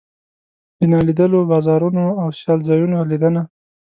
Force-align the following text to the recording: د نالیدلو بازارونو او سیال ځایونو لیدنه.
د 0.77 0.81
نالیدلو 0.91 1.39
بازارونو 1.51 2.03
او 2.21 2.27
سیال 2.37 2.59
ځایونو 2.69 2.97
لیدنه. 3.11 3.41